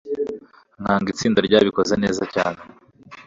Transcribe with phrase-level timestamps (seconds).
[0.81, 2.59] nkanga itsinda ryabikoze neza cyane